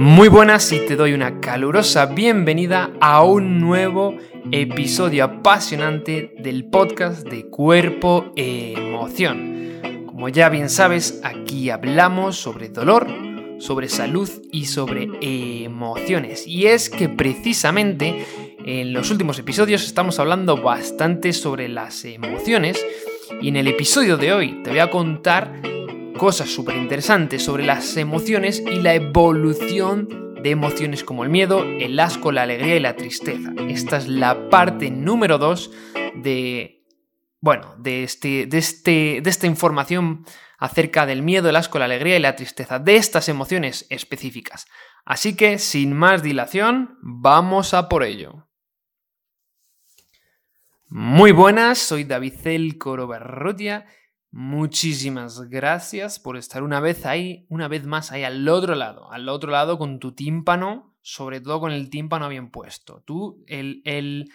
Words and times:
Muy 0.00 0.28
buenas 0.28 0.72
y 0.72 0.78
te 0.86 0.96
doy 0.96 1.12
una 1.12 1.40
calurosa 1.40 2.06
bienvenida 2.06 2.90
a 3.02 3.22
un 3.22 3.60
nuevo 3.60 4.16
episodio 4.50 5.24
apasionante 5.24 6.34
del 6.38 6.64
podcast 6.70 7.28
de 7.28 7.50
Cuerpo 7.50 8.32
e 8.34 8.72
Emoción. 8.72 10.06
Como 10.06 10.30
ya 10.30 10.48
bien 10.48 10.70
sabes, 10.70 11.20
aquí 11.22 11.68
hablamos 11.68 12.38
sobre 12.38 12.70
dolor, 12.70 13.08
sobre 13.58 13.90
salud 13.90 14.30
y 14.50 14.64
sobre 14.64 15.10
emociones. 15.20 16.46
Y 16.46 16.68
es 16.68 16.88
que 16.88 17.10
precisamente 17.10 18.24
en 18.64 18.94
los 18.94 19.10
últimos 19.10 19.38
episodios 19.38 19.84
estamos 19.84 20.18
hablando 20.18 20.56
bastante 20.56 21.34
sobre 21.34 21.68
las 21.68 22.06
emociones 22.06 22.82
y 23.42 23.48
en 23.48 23.56
el 23.56 23.68
episodio 23.68 24.16
de 24.16 24.32
hoy 24.32 24.62
te 24.62 24.70
voy 24.70 24.78
a 24.78 24.90
contar 24.90 25.60
cosas 26.20 26.50
súper 26.50 26.76
interesantes 26.76 27.42
sobre 27.42 27.64
las 27.64 27.96
emociones 27.96 28.60
y 28.60 28.82
la 28.82 28.92
evolución 28.92 30.34
de 30.42 30.50
emociones 30.50 31.02
como 31.02 31.24
el 31.24 31.30
miedo, 31.30 31.64
el 31.64 31.98
asco, 31.98 32.30
la 32.30 32.42
alegría 32.42 32.76
y 32.76 32.80
la 32.80 32.94
tristeza. 32.94 33.54
Esta 33.70 33.96
es 33.96 34.06
la 34.06 34.50
parte 34.50 34.90
número 34.90 35.38
2 35.38 35.70
de, 36.16 36.84
bueno, 37.40 37.74
de, 37.78 38.02
este, 38.02 38.44
de, 38.44 38.58
este, 38.58 39.20
de 39.22 39.30
esta 39.30 39.46
información 39.46 40.26
acerca 40.58 41.06
del 41.06 41.22
miedo, 41.22 41.48
el 41.48 41.56
asco, 41.56 41.78
la 41.78 41.86
alegría 41.86 42.18
y 42.18 42.20
la 42.20 42.36
tristeza, 42.36 42.78
de 42.78 42.96
estas 42.96 43.30
emociones 43.30 43.86
específicas. 43.88 44.66
Así 45.06 45.34
que, 45.34 45.58
sin 45.58 45.94
más 45.94 46.22
dilación, 46.22 46.98
vamos 47.00 47.72
a 47.72 47.88
por 47.88 48.04
ello. 48.04 48.46
Muy 50.86 51.32
buenas, 51.32 51.78
soy 51.78 52.04
David 52.04 52.34
Cel 52.42 52.76
Corobarrotia 52.76 53.86
Muchísimas 54.32 55.40
gracias 55.48 56.20
por 56.20 56.36
estar 56.36 56.62
una 56.62 56.78
vez 56.78 57.04
ahí, 57.04 57.46
una 57.48 57.66
vez 57.66 57.84
más 57.84 58.12
ahí 58.12 58.22
al 58.22 58.48
otro 58.48 58.76
lado, 58.76 59.10
al 59.10 59.28
otro 59.28 59.50
lado 59.50 59.76
con 59.76 59.98
tu 59.98 60.12
tímpano, 60.12 60.96
sobre 61.02 61.40
todo 61.40 61.58
con 61.58 61.72
el 61.72 61.90
tímpano 61.90 62.28
bien 62.28 62.50
puesto. 62.50 63.02
Tú, 63.04 63.44
el, 63.48 63.82
el, 63.84 64.30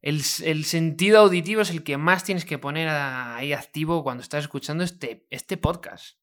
el, 0.00 0.64
sentido 0.64 1.18
auditivo 1.18 1.62
es 1.62 1.70
el 1.70 1.82
que 1.82 1.96
más 1.96 2.22
tienes 2.22 2.44
que 2.44 2.58
poner 2.58 2.88
ahí 2.88 3.52
activo 3.52 4.04
cuando 4.04 4.22
estás 4.22 4.44
escuchando 4.44 4.84
este, 4.84 5.26
este 5.30 5.56
podcast. 5.56 6.18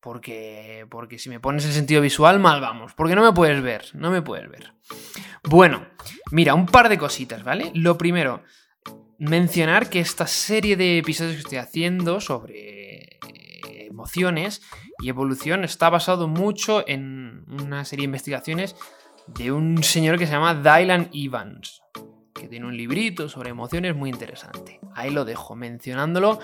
Porque, 0.00 0.86
porque 0.90 1.18
si 1.18 1.28
me 1.28 1.40
pones 1.40 1.64
el 1.66 1.72
sentido 1.72 2.00
visual, 2.00 2.38
mal 2.38 2.60
vamos. 2.60 2.94
Porque 2.94 3.16
no 3.16 3.22
me 3.22 3.32
puedes 3.32 3.60
ver, 3.62 3.84
no 3.94 4.10
me 4.10 4.22
puedes 4.22 4.48
ver. 4.48 4.72
Bueno, 5.42 5.86
mira, 6.30 6.54
un 6.54 6.66
par 6.66 6.88
de 6.88 6.96
cositas, 6.96 7.42
¿vale? 7.42 7.72
Lo 7.74 7.98
primero, 7.98 8.42
mencionar 9.18 9.88
que 9.88 10.00
esta 10.00 10.26
serie 10.26 10.76
de 10.76 10.98
episodios 10.98 11.34
que 11.34 11.40
estoy 11.40 11.58
haciendo 11.58 12.20
sobre 12.20 13.18
emociones 13.86 14.62
y 15.00 15.08
evolución 15.08 15.64
está 15.64 15.90
basado 15.90 16.28
mucho 16.28 16.86
en 16.86 17.44
una 17.48 17.84
serie 17.84 18.02
de 18.02 18.06
investigaciones 18.06 18.76
de 19.26 19.52
un 19.52 19.82
señor 19.82 20.18
que 20.18 20.26
se 20.26 20.32
llama 20.32 20.54
Dylan 20.54 21.10
Evans, 21.12 21.82
que 22.34 22.48
tiene 22.48 22.66
un 22.66 22.76
librito 22.76 23.28
sobre 23.28 23.50
emociones 23.50 23.96
muy 23.96 24.10
interesante. 24.10 24.80
Ahí 24.94 25.10
lo 25.10 25.24
dejo, 25.24 25.56
mencionándolo 25.56 26.38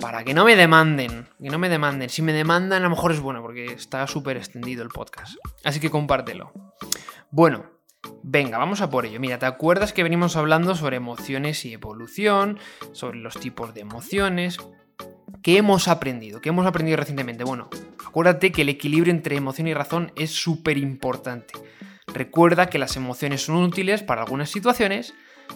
para 0.00 0.24
que 0.24 0.34
no 0.34 0.44
me 0.44 0.56
demanden, 0.56 1.28
que 1.40 1.50
no 1.50 1.58
me 1.58 1.68
demanden. 1.68 2.08
Si 2.08 2.22
me 2.22 2.32
demandan, 2.32 2.82
a 2.82 2.84
lo 2.84 2.90
mejor 2.90 3.12
es 3.12 3.20
bueno, 3.20 3.42
porque 3.42 3.66
está 3.66 4.06
súper 4.06 4.36
extendido 4.36 4.82
el 4.82 4.88
podcast. 4.88 5.36
Así 5.64 5.80
que 5.80 5.90
compártelo. 5.90 6.52
Bueno, 7.30 7.75
Venga, 8.22 8.58
vamos 8.58 8.80
a 8.80 8.90
por 8.90 9.06
ello. 9.06 9.20
Mira, 9.20 9.38
¿te 9.38 9.46
acuerdas 9.46 9.92
que 9.92 10.02
venimos 10.02 10.36
hablando 10.36 10.74
sobre 10.74 10.96
emociones 10.96 11.64
y 11.64 11.72
evolución, 11.72 12.58
sobre 12.92 13.18
los 13.18 13.38
tipos 13.38 13.72
de 13.72 13.80
emociones? 13.80 14.58
¿Qué 15.42 15.58
hemos 15.58 15.88
aprendido? 15.88 16.40
¿Qué 16.40 16.48
hemos 16.48 16.66
aprendido 16.66 16.96
recientemente? 16.96 17.44
Bueno, 17.44 17.68
acuérdate 18.04 18.50
que 18.50 18.62
el 18.62 18.68
equilibrio 18.68 19.12
entre 19.12 19.36
emoción 19.36 19.68
y 19.68 19.74
razón 19.74 20.12
es 20.16 20.32
súper 20.32 20.76
importante. 20.76 21.54
Recuerda 22.06 22.66
que 22.66 22.78
las 22.78 22.96
emociones 22.96 23.42
son 23.42 23.56
útiles 23.56 24.02
para 24.02 24.22
algunas 24.22 24.50
situaciones, 24.50 25.14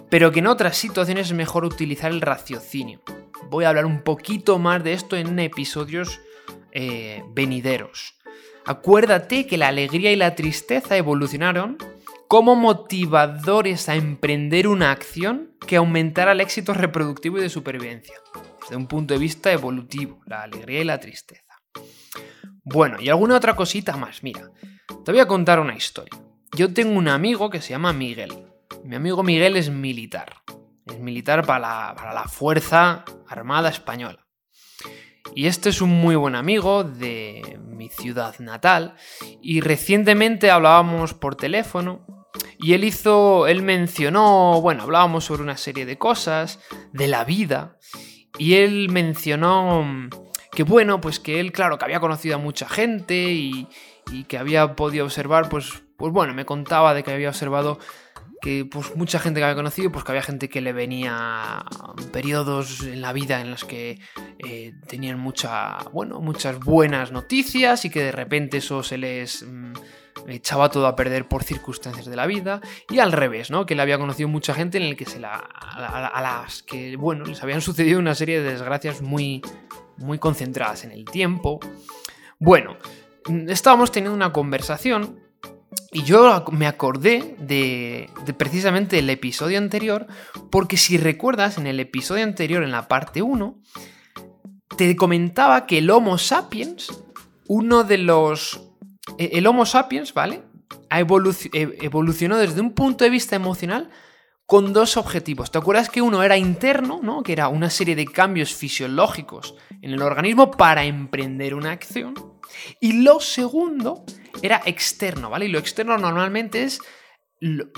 pero 0.09 0.31
que 0.31 0.41
en 0.41 0.47
otras 0.47 0.77
situaciones 0.77 1.29
es 1.29 1.33
mejor 1.33 1.65
utilizar 1.65 2.11
el 2.11 2.21
raciocinio. 2.21 3.03
Voy 3.49 3.65
a 3.65 3.71
hablar 3.71 3.87
un 3.87 4.03
poquito 4.03 4.59
más 4.59 4.85
de 4.85 4.93
esto 4.93 5.17
en 5.17 5.39
episodios 5.39 6.21
eh, 6.73 7.25
venideros. 7.31 8.15
Acuérdate 8.67 9.47
que 9.47 9.59
la 9.59 9.69
alegría 9.69 10.13
y 10.13 10.17
la 10.17 10.35
tristeza 10.35 10.97
evolucionaron 10.97 11.79
como 12.31 12.55
motivadores 12.55 13.89
a 13.89 13.97
emprender 13.97 14.69
una 14.69 14.93
acción 14.93 15.57
que 15.67 15.75
aumentara 15.75 16.31
el 16.31 16.41
éxito 16.41 16.73
reproductivo 16.73 17.39
y 17.39 17.41
de 17.41 17.49
supervivencia, 17.49 18.15
desde 18.61 18.77
un 18.77 18.87
punto 18.87 19.15
de 19.15 19.19
vista 19.19 19.51
evolutivo, 19.51 20.21
la 20.27 20.43
alegría 20.43 20.81
y 20.81 20.85
la 20.85 21.01
tristeza. 21.01 21.61
Bueno, 22.63 22.99
y 23.01 23.09
alguna 23.09 23.35
otra 23.35 23.57
cosita 23.57 23.97
más, 23.97 24.23
mira, 24.23 24.49
te 25.05 25.11
voy 25.11 25.21
a 25.21 25.27
contar 25.27 25.59
una 25.59 25.75
historia. 25.75 26.17
Yo 26.57 26.73
tengo 26.73 26.97
un 26.97 27.09
amigo 27.09 27.51
que 27.51 27.61
se 27.61 27.71
llama 27.71 27.93
Miguel. 27.93 28.47
Mi 28.85 28.95
amigo 28.95 29.25
Miguel 29.25 29.57
es 29.57 29.69
militar. 29.69 30.37
Es 30.87 31.01
militar 31.01 31.45
para 31.45 31.59
la, 31.59 31.95
para 31.97 32.15
la 32.15 32.29
Fuerza 32.29 33.05
Armada 33.27 33.71
Española. 33.71 34.25
Y 35.35 35.49
este 35.49 35.71
es 35.71 35.83
un 35.83 35.91
muy 35.91 36.15
buen 36.15 36.37
amigo 36.37 36.85
de 36.85 37.59
mi 37.61 37.89
ciudad 37.89 38.39
natal. 38.39 38.95
Y 39.43 39.63
recientemente 39.63 40.53
hablábamos 40.53 41.13
por 41.13 41.35
teléfono 41.35 42.20
y 42.63 42.75
él 42.75 42.85
hizo, 42.85 43.47
él 43.47 43.63
mencionó, 43.63 44.61
bueno, 44.61 44.83
hablábamos 44.83 45.25
sobre 45.25 45.43
una 45.43 45.57
serie 45.57 45.87
de 45.87 45.99
cosas, 45.99 46.61
de 46.93 47.09
la 47.09 47.25
vida, 47.25 47.79
y 48.39 48.55
él 48.55 48.89
mencionó 48.91 49.85
que 50.53 50.63
bueno, 50.65 51.01
pues 51.01 51.21
que 51.21 51.41
él, 51.41 51.53
claro, 51.53 51.79
que 51.79 51.85
había 51.85 52.01
conocido 52.01 52.37
a 52.37 52.39
mucha 52.39 52.69
gente 52.69 53.33
y, 53.33 53.69
que 54.29 54.39
había 54.39 54.75
podido 54.75 55.05
observar, 55.05 55.49
pues, 55.49 55.85
pues 55.97 56.13
bueno, 56.13 56.35
me 56.35 56.45
contaba 56.45 56.95
de 56.95 57.05
que 57.05 57.13
había 57.13 57.29
observado 57.29 57.79
que 58.43 58.65
pues 58.65 58.97
mucha 58.97 59.21
gente 59.21 59.39
que 59.39 59.45
había 59.45 59.55
conocido, 59.55 59.93
pues 59.93 60.05
que 60.05 60.11
había 60.11 60.23
gente 60.23 60.49
que 60.49 60.61
le 60.61 60.73
venía 60.73 61.65
periodos 62.13 62.83
en 62.83 63.03
la 63.03 63.13
vida 63.13 63.41
en 63.41 63.51
los 63.53 63.65
que 63.65 64.01
eh, 64.39 64.73
tenían 64.89 65.21
mucha, 65.21 65.79
bueno, 65.93 66.21
muchas 66.21 66.59
buenas 66.59 67.13
noticias 67.13 67.85
y 67.85 67.91
que 67.91 68.03
de 68.03 68.13
repente 68.13 68.57
eso 68.59 68.83
se 68.83 68.99
les... 68.99 69.45
Mm, 69.45 69.75
echaba 70.29 70.71
todo 70.71 70.87
a 70.87 70.97
perder 70.97 71.29
por 71.29 71.45
circunstancias 71.45 72.07
de 72.07 72.17
la 72.17 72.27
vida, 72.27 72.61
y 72.89 72.99
al 72.99 73.13
revés, 73.13 73.51
¿no? 73.51 73.67
Que 73.67 73.75
le 73.75 73.83
había 73.83 73.99
conocido 73.99 74.29
mucha 74.29 74.55
gente 74.55 74.79
en 74.79 74.85
el 74.85 74.97
que 74.97 75.07
se 75.07 75.19
la, 75.19 75.35
a, 75.37 76.21
las 76.21 76.63
que, 76.63 76.97
bueno, 76.97 77.25
les 77.25 77.43
habían 77.43 77.61
sucedido 77.61 77.99
una 77.99 78.15
serie 78.15 78.41
de 78.41 78.51
desgracias 78.51 79.03
muy, 79.03 79.43
muy 79.97 80.19
concentradas 80.19 80.85
en 80.85 80.93
el 80.93 81.05
tiempo. 81.05 81.61
Bueno, 82.39 82.77
estábamos 83.49 83.93
teniendo 83.93 84.15
una 84.15 84.33
conversación 84.33 85.21
y 85.93 86.03
yo 86.05 86.45
me 86.53 86.67
acordé 86.67 87.37
de, 87.39 88.11
de, 88.25 88.35
precisamente 88.35 88.99
el 88.99 89.11
episodio 89.11 89.59
anterior, 89.59 90.07
porque 90.51 90.77
si 90.77 90.99
recuerdas, 90.99 91.59
en 91.59 91.67
el 91.67 91.81
episodio 91.81 92.25
anterior, 92.25 92.63
en 92.63 92.71
la 92.71 92.89
parte 92.89 93.23
1, 93.23 93.61
te 94.77 94.97
comentaba 94.97 95.67
que 95.67 95.79
el 95.79 95.91
Homo 95.91 96.17
sapiens, 96.17 97.03
uno 97.47 97.85
de 97.85 97.99
los 97.99 98.70
el 99.19 99.47
Homo 99.47 99.67
sapiens, 99.67 100.15
¿vale? 100.15 100.43
Ha 100.89 101.01
e, 101.01 101.05
evolucionó 101.83 102.37
desde 102.37 102.61
un 102.61 102.73
punto 102.73 103.05
de 103.05 103.11
vista 103.11 103.37
emocional 103.37 103.91
con 104.47 104.73
dos 104.73 104.97
objetivos. 104.97 105.53
¿Te 105.53 105.59
acuerdas 105.59 105.89
que 105.89 106.03
uno 106.03 106.25
era 106.25 106.37
interno, 106.37 106.99
¿no? 107.03 107.23
Que 107.23 107.33
era 107.33 107.47
una 107.47 107.71
serie 107.71 107.95
de 107.95 108.05
cambios 108.05 108.53
fisiológicos 108.53 109.55
en 109.81 109.93
el 109.93 110.03
organismo 110.03 110.51
para 110.51 110.85
emprender 110.85 111.55
una 111.55 111.71
acción. 111.71 112.15
Y 112.81 113.05
lo 113.05 113.21
segundo 113.21 114.05
era 114.43 114.61
externo, 114.65 115.31
¿vale? 115.31 115.45
Y 115.45 115.51
lo 115.51 115.61
externo 115.61 115.97
normalmente 115.99 116.65
es, 116.65 116.81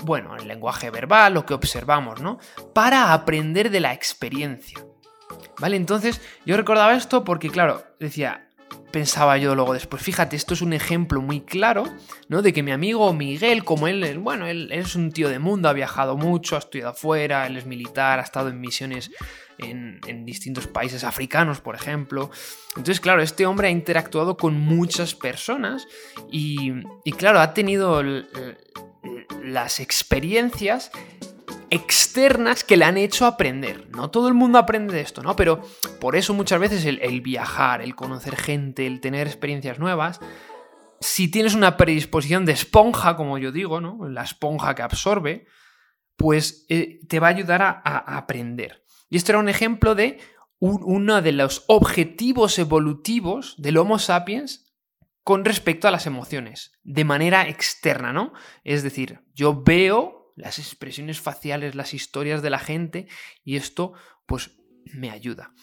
bueno, 0.03 0.35
el 0.35 0.47
lenguaje 0.47 0.89
verbal, 0.89 1.35
lo 1.35 1.45
que 1.45 1.53
observamos, 1.53 2.21
¿no? 2.21 2.39
Para 2.73 3.13
aprender 3.13 3.69
de 3.69 3.79
la 3.79 3.93
experiencia. 3.93 4.83
¿Vale? 5.59 5.77
Entonces, 5.77 6.21
yo 6.45 6.57
recordaba 6.57 6.95
esto 6.95 7.23
porque, 7.23 7.49
claro, 7.49 7.83
decía, 7.99 8.49
pensaba 8.93 9.39
yo 9.39 9.55
luego 9.55 9.73
después, 9.73 10.03
fíjate, 10.03 10.35
esto 10.35 10.53
es 10.53 10.61
un 10.61 10.71
ejemplo 10.71 11.19
muy 11.19 11.41
claro, 11.41 11.83
¿no? 12.29 12.43
De 12.43 12.53
que 12.53 12.61
mi 12.61 12.71
amigo 12.71 13.11
Miguel, 13.11 13.63
como 13.63 13.87
él, 13.87 14.19
bueno, 14.19 14.45
él, 14.45 14.71
es 14.71 14.95
un 14.95 15.11
tío 15.11 15.29
de 15.29 15.39
mundo, 15.39 15.67
ha 15.67 15.73
viajado 15.73 16.15
mucho, 16.15 16.55
ha 16.55 16.59
estudiado 16.59 16.91
afuera, 16.91 17.47
él 17.47 17.57
es 17.57 17.65
militar, 17.65 18.19
ha 18.19 18.21
estado 18.21 18.49
en 18.49 18.61
misiones 18.61 19.09
en, 19.57 19.99
distintos 20.25 20.67
países 20.67 21.03
africanos, 21.03 21.59
por 21.59 21.73
ejemplo. 21.73 22.29
Entonces, 22.69 22.99
claro, 22.99 23.23
este 23.23 23.47
hombre 23.47 23.67
ha 23.67 23.71
interactuado 23.71 24.37
con 24.37 24.59
muchas 24.59 25.15
personas 25.15 25.87
y, 26.31 26.71
y 27.03 27.13
claro, 27.13 27.39
ha 27.39 27.55
tenido 27.55 28.03
las 29.43 29.79
experiencias 29.79 30.91
externas 31.73 32.63
que 32.63 32.77
le 32.77 32.85
han 32.85 32.97
hecho 32.97 33.25
aprender. 33.25 33.89
No 33.89 34.11
todo 34.11 34.27
el 34.27 34.33
mundo 34.33 34.59
aprende 34.59 34.93
de 34.93 35.01
esto, 35.01 35.23
¿no? 35.23 35.35
Pero 35.35 35.61
por 35.99 36.15
eso 36.15 36.33
muchas 36.33 36.59
veces 36.59 36.85
el, 36.85 37.21
viajar, 37.21 37.81
el 37.81 37.95
conocer 37.95 38.35
gente, 38.35 38.85
el 38.85 39.01
tener 39.01 39.27
experiencias 39.27 39.79
nuevas, 39.79 40.19
si 41.01 41.29
tienes 41.29 41.55
una 41.55 41.75
predisposición 41.75 42.45
de 42.45 42.53
esponja, 42.53 43.15
como 43.15 43.37
yo 43.37 43.51
digo, 43.51 43.81
¿no? 43.81 44.07
La 44.07 44.23
esponja 44.23 44.75
que 44.75 44.83
absorbe, 44.83 45.47
pues 46.15 46.65
eh, 46.69 46.99
te 47.09 47.19
va 47.19 47.27
a 47.27 47.31
ayudar 47.31 47.61
a, 47.61 48.17
aprender. 48.17 48.83
Y 49.09 49.17
esto 49.17 49.31
era 49.31 49.39
un 49.39 49.49
ejemplo 49.49 49.95
de 49.95 50.19
uno 50.59 51.21
de 51.21 51.33
los 51.33 51.65
objetivos 51.67 52.57
evolutivos 52.57 53.55
del 53.57 53.77
Homo 53.77 53.99
sapiens 53.99 54.71
con 55.23 55.43
respecto 55.43 55.87
a 55.87 55.91
las 55.91 56.05
emociones, 56.05 56.71
de 56.83 57.03
manera 57.03 57.47
externa, 57.49 58.13
¿no? 58.13 58.31
Es 58.63 58.83
decir, 58.83 59.21
yo 59.33 59.61
veo 59.63 60.22
las 60.35 60.59
expresiones 60.59 61.19
faciales, 61.19 61.75
las 61.75 61.93
historias 61.93 62.41
de 62.41 62.49
la 62.49 62.59
gente 62.59 63.07
y 63.43 63.55
esto 63.55 63.93
pues 64.25 64.51
me 64.93 65.09
ayuda. 65.09 65.53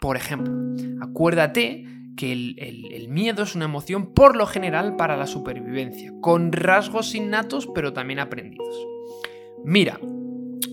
Por 0.00 0.16
ejemplo, 0.16 0.52
acuérdate 1.00 1.84
que 2.16 2.32
el, 2.32 3.08
miedo 3.08 3.42
es 3.42 3.54
una 3.54 3.64
emoción 3.64 4.12
por 4.12 4.36
lo 4.36 4.46
general 4.46 4.96
para 4.96 5.16
la 5.16 5.26
supervivencia, 5.26 6.12
con 6.20 6.52
rasgos 6.52 7.14
innatos 7.14 7.68
pero 7.74 7.92
también 7.92 8.18
aprendidos. 8.18 8.86
Mira 9.64 9.98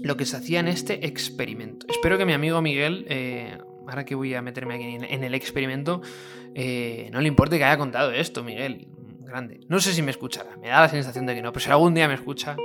lo 0.04 0.18
que 0.18 0.26
se 0.26 0.38
hacía 0.38 0.60
en 0.60 0.68
este 0.68 1.06
experimento. 1.06 1.86
Espero 1.90 2.18
que 2.18 2.26
mi 2.26 2.34
amigo 2.34 2.62
Miguel, 2.62 3.06
eh, 3.10 3.58
ahora 3.88 4.06
que 4.06 4.16
voy 4.16 4.34
a 4.34 4.42
meterme 4.42 4.76
aquí 4.76 4.84
en, 4.84 5.24
el 5.24 5.34
experimento, 5.34 6.02
eh, 6.56 7.10
no 7.12 7.22
le 7.22 7.28
importe 7.28 7.58
que 7.58 7.66
haya 7.66 7.78
contado 7.78 8.12
esto, 8.12 8.44
Miguel. 8.44 8.88
Grande. 9.22 9.60
No 9.68 9.80
sé 9.80 9.94
si 9.94 10.02
me 10.02 10.10
escuchará, 10.10 10.58
me 10.58 10.70
da 10.70 10.82
la 10.82 10.90
sensación 10.90 11.28
de 11.28 11.36
que 11.36 11.42
no, 11.44 11.52
pero 11.52 11.64
si 11.64 11.70
algún 11.70 11.94
día 11.94 12.08
me 12.08 12.16
escucha, 12.16 12.58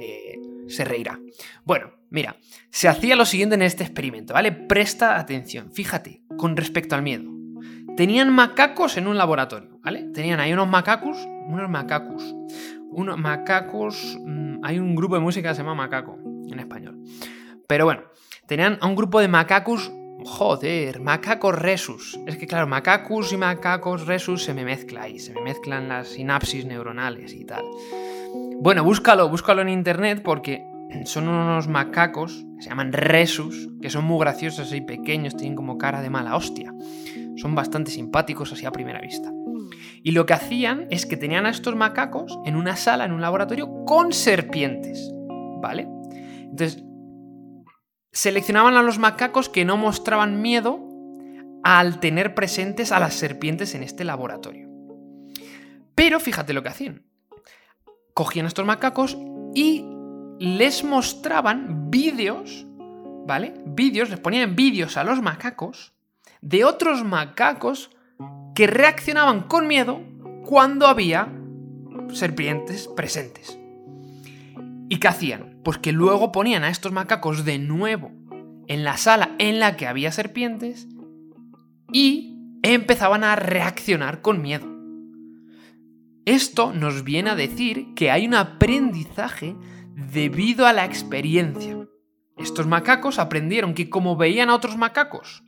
eh, 0.00 0.38
se 0.68 0.84
reirá. 0.84 1.20
Bueno, 1.64 1.92
mira, 2.08 2.36
se 2.70 2.88
hacía 2.88 3.16
lo 3.16 3.26
siguiente 3.26 3.54
en 3.54 3.62
este 3.62 3.84
experimento, 3.84 4.34
¿vale? 4.34 4.52
Presta 4.52 5.18
atención, 5.18 5.72
fíjate, 5.72 6.22
con 6.36 6.56
respecto 6.56 6.94
al 6.94 7.02
miedo. 7.02 7.30
Tenían 7.96 8.32
macacos 8.32 8.96
en 8.96 9.06
un 9.06 9.18
laboratorio, 9.18 9.78
¿vale? 9.82 10.04
Tenían 10.14 10.40
ahí 10.40 10.52
unos 10.52 10.68
macacos, 10.68 11.18
unos 11.46 11.68
macacos, 11.68 12.34
unos 12.90 13.18
macacos, 13.18 14.18
mm, 14.24 14.64
hay 14.64 14.78
un 14.78 14.94
grupo 14.94 15.16
de 15.16 15.20
música 15.20 15.50
que 15.50 15.54
se 15.54 15.62
llama 15.62 15.74
Macaco, 15.74 16.18
en 16.48 16.58
español. 16.58 16.98
Pero 17.66 17.84
bueno, 17.84 18.02
tenían 18.46 18.78
a 18.80 18.86
un 18.86 18.96
grupo 18.96 19.20
de 19.20 19.28
macacos, 19.28 19.92
joder, 20.24 21.00
macacos 21.00 21.54
resus. 21.58 22.18
Es 22.26 22.36
que 22.36 22.46
claro, 22.46 22.66
macacos 22.66 23.32
y 23.32 23.36
macacos 23.36 24.06
resus 24.06 24.44
se 24.44 24.54
me 24.54 24.64
mezcla 24.64 25.02
ahí, 25.02 25.18
se 25.18 25.32
me 25.32 25.42
mezclan 25.42 25.88
las 25.88 26.08
sinapsis 26.08 26.64
neuronales 26.64 27.32
y 27.32 27.44
tal. 27.44 27.64
Bueno, 28.62 28.84
búscalo, 28.84 29.26
búscalo 29.30 29.62
en 29.62 29.70
internet 29.70 30.20
porque 30.22 30.62
son 31.06 31.28
unos 31.28 31.66
macacos 31.66 32.44
que 32.56 32.64
se 32.64 32.68
llaman 32.68 32.92
resus, 32.92 33.70
que 33.80 33.88
son 33.88 34.04
muy 34.04 34.20
graciosos 34.20 34.74
y 34.74 34.82
pequeños, 34.82 35.34
tienen 35.34 35.56
como 35.56 35.78
cara 35.78 36.02
de 36.02 36.10
mala 36.10 36.36
hostia. 36.36 36.74
Son 37.36 37.54
bastante 37.54 37.90
simpáticos 37.90 38.52
así 38.52 38.66
a 38.66 38.70
primera 38.70 39.00
vista. 39.00 39.32
Y 40.02 40.10
lo 40.10 40.26
que 40.26 40.34
hacían 40.34 40.88
es 40.90 41.06
que 41.06 41.16
tenían 41.16 41.46
a 41.46 41.50
estos 41.50 41.74
macacos 41.74 42.38
en 42.44 42.54
una 42.54 42.76
sala, 42.76 43.06
en 43.06 43.12
un 43.12 43.22
laboratorio, 43.22 43.86
con 43.86 44.12
serpientes. 44.12 45.10
¿Vale? 45.62 45.88
Entonces, 46.42 46.84
seleccionaban 48.12 48.76
a 48.76 48.82
los 48.82 48.98
macacos 48.98 49.48
que 49.48 49.64
no 49.64 49.78
mostraban 49.78 50.42
miedo 50.42 50.86
al 51.62 51.98
tener 51.98 52.34
presentes 52.34 52.92
a 52.92 53.00
las 53.00 53.14
serpientes 53.14 53.74
en 53.74 53.82
este 53.82 54.04
laboratorio. 54.04 54.68
Pero 55.94 56.20
fíjate 56.20 56.52
lo 56.52 56.62
que 56.62 56.68
hacían 56.68 57.09
cogían 58.14 58.46
a 58.46 58.48
estos 58.48 58.66
macacos 58.66 59.16
y 59.54 59.84
les 60.38 60.84
mostraban 60.84 61.90
vídeos, 61.90 62.66
¿vale? 63.26 63.54
Vídeos, 63.66 64.10
les 64.10 64.20
ponían 64.20 64.56
vídeos 64.56 64.96
a 64.96 65.04
los 65.04 65.20
macacos 65.20 65.92
de 66.40 66.64
otros 66.64 67.04
macacos 67.04 67.90
que 68.54 68.66
reaccionaban 68.66 69.42
con 69.42 69.66
miedo 69.66 70.00
cuando 70.44 70.86
había 70.86 71.28
serpientes 72.12 72.88
presentes. 72.88 73.58
¿Y 74.88 74.98
qué 74.98 75.08
hacían? 75.08 75.60
Pues 75.62 75.78
que 75.78 75.92
luego 75.92 76.32
ponían 76.32 76.64
a 76.64 76.70
estos 76.70 76.92
macacos 76.92 77.44
de 77.44 77.58
nuevo 77.58 78.10
en 78.66 78.84
la 78.84 78.96
sala 78.96 79.34
en 79.38 79.60
la 79.60 79.76
que 79.76 79.86
había 79.86 80.12
serpientes 80.12 80.88
y 81.92 82.36
empezaban 82.62 83.24
a 83.24 83.36
reaccionar 83.36 84.22
con 84.22 84.42
miedo. 84.42 84.79
Esto 86.24 86.72
nos 86.72 87.04
viene 87.04 87.30
a 87.30 87.34
decir 87.34 87.94
que 87.94 88.10
hay 88.10 88.26
un 88.26 88.34
aprendizaje 88.34 89.56
debido 89.94 90.66
a 90.66 90.72
la 90.72 90.84
experiencia. 90.84 91.88
Estos 92.36 92.66
macacos 92.66 93.18
aprendieron 93.18 93.74
que 93.74 93.90
como 93.90 94.16
veían 94.16 94.50
a 94.50 94.54
otros 94.54 94.76
macacos 94.76 95.42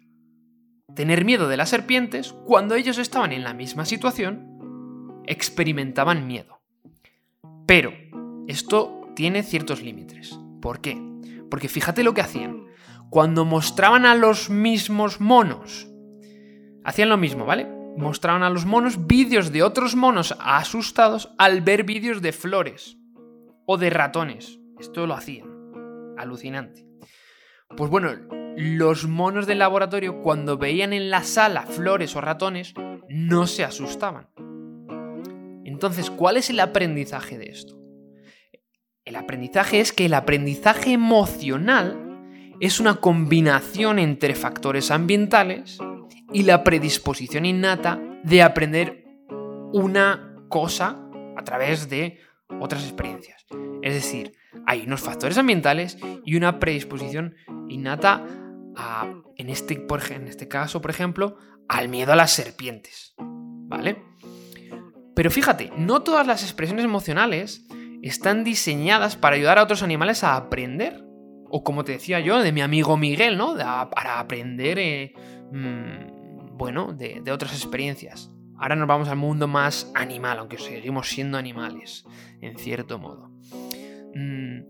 tener 0.95 1.25
miedo 1.25 1.49
de 1.49 1.57
las 1.57 1.71
serpientes, 1.71 2.35
cuando 2.45 2.75
ellos 2.75 2.99
estaban 2.99 3.33
en 3.33 3.45
la 3.45 3.55
misma 3.55 3.85
situación, 3.87 5.23
experimentaban 5.27 6.27
miedo. 6.27 6.61
Pero 7.67 7.93
esto 8.47 9.09
tiene 9.15 9.43
ciertos 9.43 9.83
límites. 9.83 10.39
¿Por 10.61 10.81
qué? 10.81 11.01
Porque 11.51 11.69
fíjate 11.69 12.03
lo 12.03 12.15
que 12.15 12.21
hacían. 12.21 12.67
Cuando 13.11 13.45
mostraban 13.45 14.05
a 14.07 14.15
los 14.15 14.51
mismos 14.51 15.21
monos, 15.21 15.89
hacían 16.85 17.09
lo 17.09 17.17
mismo, 17.17 17.45
¿vale? 17.45 17.82
Mostraban 17.97 18.43
a 18.43 18.51
los 18.51 18.65
monos 18.65 19.07
vídeos 19.07 19.53
de 19.53 19.63
otros 19.63 19.95
monos 19.95 20.35
asustados 20.41 21.33
al 21.39 21.61
ver 21.61 21.85
vídeos 21.85 22.23
de 22.23 22.33
flores 22.33 22.97
o 23.67 23.77
de 23.77 23.91
ratones. 23.91 24.59
Esto 24.79 25.07
lo 25.07 25.15
hacían. 25.15 25.49
Alucinante. 26.17 26.87
Pues 27.77 27.91
bueno, 27.91 28.11
los 28.57 29.07
monos 29.07 29.47
del 29.47 29.59
laboratorio 29.59 30.21
cuando 30.21 30.59
veían 30.59 30.93
en 30.93 31.11
la 31.11 31.23
sala 31.23 31.63
flores 31.63 32.17
o 32.17 32.21
ratones 32.21 32.75
no 33.09 33.47
se 33.47 33.65
asustaban. 33.65 34.29
Entonces, 35.65 36.11
¿cuál 36.11 36.37
es 36.37 36.51
el 36.51 36.61
aprendizaje 36.61 37.39
de 37.39 37.47
esto? 37.47 37.79
El 39.05 39.17
aprendizaje 39.17 39.81
es 39.81 39.93
que 39.93 40.07
el 40.07 40.15
aprendizaje 40.15 40.93
emocional 40.93 42.55
es 42.61 42.79
una 42.79 42.97
combinación 42.97 43.99
entre 43.99 44.35
factores 44.35 44.91
ambientales 44.91 45.79
y 46.33 46.43
la 46.45 46.65
predisposición 46.65 47.45
innata 47.45 48.01
de 48.25 48.43
aprender 48.43 49.05
una 49.73 50.37
cosa 50.49 51.09
a 51.37 51.45
través 51.45 51.89
de 51.89 52.21
otras 52.61 52.85
experiencias. 52.85 53.45
Es 53.83 53.95
decir, 53.95 54.33
hay 54.67 54.83
unos 54.87 55.01
factores 55.01 55.39
ambientales 55.39 55.99
y 56.25 56.37
una 56.37 56.59
predisposición 56.59 57.35
innata 57.69 58.25
a, 58.77 59.13
en, 59.37 59.51
este, 59.51 59.77
por, 59.77 60.01
en 60.11 60.29
este 60.29 60.49
caso, 60.49 60.81
por 60.81 60.91
ejemplo, 60.91 61.37
al 61.69 61.89
miedo 61.89 62.13
a 62.13 62.17
las 62.17 62.33
serpientes. 62.33 63.15
¿Vale? 63.19 64.03
Pero 65.15 65.31
fíjate, 65.31 65.73
no 65.77 66.03
todas 66.03 66.27
las 66.27 66.43
expresiones 66.43 66.85
emocionales 66.85 67.67
están 68.03 68.45
diseñadas 68.45 69.17
para 69.17 69.37
ayudar 69.37 69.59
a 69.59 69.63
otros 69.63 69.83
animales 69.83 70.25
a 70.25 70.37
aprender. 70.37 71.05
O 71.49 71.65
como 71.65 71.85
te 71.85 71.93
decía 71.93 72.21
yo, 72.21 72.43
de 72.43 72.53
mi 72.53 72.63
amigo 72.63 72.97
Miguel, 72.97 73.37
¿no? 73.37 73.55
para 73.55 74.21
aprender 74.21 74.79
eh, 74.79 75.13
mm, 75.53 76.12
bueno, 76.63 76.93
de, 76.93 77.33
otras 77.33 77.55
experiencias. 77.55 78.31
Ahora 78.57 78.77
nos 78.77 78.87
vamos 78.87 79.09
al 79.09 79.17
mundo 79.17 79.49
más 79.49 79.91
animal, 79.97 80.39
aunque 80.39 80.59
seguimos 80.59 81.09
siendo 81.09 81.37
animales, 81.37 82.05
en 82.41 82.57
cierto 82.57 83.01
modo. 83.01 83.33
Mm, 84.15 84.61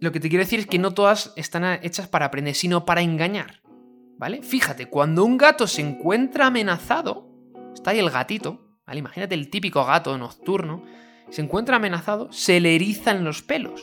lo 0.00 0.12
que 0.12 0.20
te 0.20 0.28
quiero 0.28 0.44
decir 0.44 0.60
es 0.60 0.68
que 0.68 0.78
no 0.78 0.94
todas 0.94 1.32
están 1.34 1.64
hechas 1.82 2.06
para 2.06 2.26
aprender, 2.26 2.54
sino 2.54 2.84
para 2.84 3.02
engañar. 3.02 3.60
¿Vale? 4.18 4.40
Fíjate, 4.44 4.86
cuando 4.86 5.24
un 5.24 5.36
gato 5.36 5.66
se 5.66 5.82
encuentra 5.82 6.46
amenazado, 6.46 7.28
está 7.74 7.90
ahí 7.90 7.98
el 7.98 8.10
gatito, 8.10 8.78
¿vale? 8.86 9.00
Imagínate 9.00 9.34
el 9.34 9.50
típico 9.50 9.84
gato 9.84 10.16
nocturno, 10.16 10.84
se 11.28 11.42
encuentra 11.42 11.74
amenazado, 11.74 12.30
se 12.30 12.60
le 12.60 12.76
erizan 12.76 13.24
los 13.24 13.42
pelos. 13.42 13.82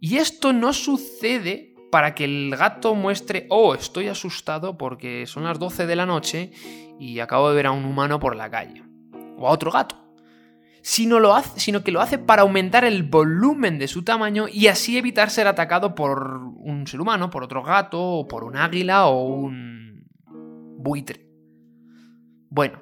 Y 0.00 0.16
esto 0.16 0.54
no 0.54 0.72
sucede 0.72 1.71
para 1.92 2.14
que 2.14 2.24
el 2.24 2.56
gato 2.56 2.94
muestre, 2.94 3.46
oh, 3.50 3.74
estoy 3.74 4.08
asustado 4.08 4.78
porque 4.78 5.26
son 5.26 5.44
las 5.44 5.58
12 5.58 5.86
de 5.86 5.94
la 5.94 6.06
noche 6.06 6.50
y 6.98 7.20
acabo 7.20 7.50
de 7.50 7.54
ver 7.54 7.66
a 7.66 7.70
un 7.70 7.84
humano 7.84 8.18
por 8.18 8.34
la 8.34 8.50
calle. 8.50 8.82
O 9.36 9.46
a 9.46 9.50
otro 9.50 9.70
gato. 9.70 9.96
Sino, 10.80 11.20
lo 11.20 11.34
hace, 11.34 11.60
sino 11.60 11.84
que 11.84 11.92
lo 11.92 12.00
hace 12.00 12.16
para 12.16 12.42
aumentar 12.42 12.86
el 12.86 13.02
volumen 13.02 13.78
de 13.78 13.88
su 13.88 14.04
tamaño 14.04 14.46
y 14.50 14.68
así 14.68 14.96
evitar 14.96 15.28
ser 15.28 15.46
atacado 15.46 15.94
por 15.94 16.38
un 16.56 16.86
ser 16.86 16.98
humano, 16.98 17.28
por 17.28 17.44
otro 17.44 17.62
gato, 17.62 18.00
o 18.02 18.26
por 18.26 18.44
un 18.44 18.56
águila 18.56 19.04
o 19.08 19.26
un 19.26 20.06
buitre. 20.78 21.26
Bueno, 22.48 22.80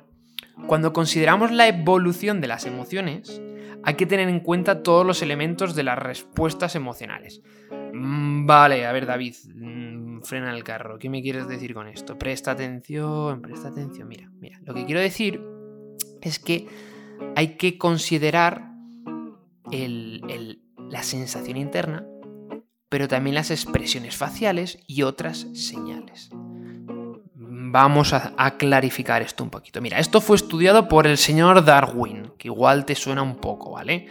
cuando 0.68 0.92
consideramos 0.92 1.50
la 1.50 1.66
evolución 1.66 2.40
de 2.40 2.46
las 2.46 2.64
emociones, 2.64 3.42
hay 3.84 3.94
que 3.94 4.06
tener 4.06 4.28
en 4.28 4.40
cuenta 4.40 4.82
todos 4.82 5.06
los 5.06 5.22
elementos 5.22 5.74
de 5.74 5.82
las 5.82 5.98
respuestas 5.98 6.74
emocionales. 6.74 7.42
Mm, 7.92 8.46
vale, 8.46 8.86
a 8.86 8.92
ver, 8.92 9.06
David, 9.06 9.34
mm, 9.54 10.22
frena 10.22 10.54
el 10.54 10.64
carro. 10.64 10.98
¿Qué 10.98 11.08
me 11.08 11.22
quieres 11.22 11.48
decir 11.48 11.74
con 11.74 11.88
esto? 11.88 12.18
Presta 12.18 12.52
atención, 12.52 13.40
presta 13.40 13.68
atención. 13.68 14.08
Mira, 14.08 14.30
mira, 14.38 14.60
lo 14.64 14.74
que 14.74 14.84
quiero 14.84 15.00
decir 15.00 15.40
es 16.20 16.38
que 16.38 16.68
hay 17.36 17.56
que 17.56 17.78
considerar 17.78 18.70
la 19.70 21.02
sensación 21.02 21.56
interna, 21.56 22.06
pero 22.88 23.08
también 23.08 23.34
las 23.34 23.50
expresiones 23.50 24.16
faciales 24.16 24.78
y 24.86 25.02
otras 25.02 25.46
señales. 25.54 26.30
Vamos 27.72 28.12
a, 28.12 28.56
clarificar 28.58 29.22
esto 29.22 29.44
un 29.44 29.50
poquito. 29.50 29.80
Mira, 29.80 29.98
esto 29.98 30.20
fue 30.20 30.36
estudiado 30.36 30.88
por 30.88 31.06
el 31.06 31.16
señor 31.16 31.64
Darwin, 31.64 32.32
que 32.36 32.48
igual 32.48 32.84
te 32.84 32.94
suena 32.94 33.22
un 33.22 33.36
poco, 33.36 33.72
¿vale? 33.72 34.08